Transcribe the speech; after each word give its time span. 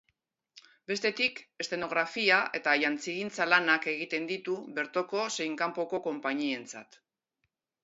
Bestetik, 0.91 1.41
eszenografia 1.63 2.37
eta 2.61 2.73
jantzigintza 2.85 3.47
lanak 3.51 3.87
egiten 3.93 4.27
ditu, 4.33 4.57
bertoko 4.81 5.29
zein 5.37 5.61
kanpoko 5.63 6.03
konpainientzat. 6.11 7.01